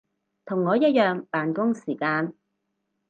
[0.47, 2.33] 同我一樣扮工時間